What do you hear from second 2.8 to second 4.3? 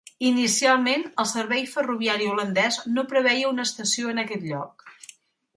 no preveia una estació en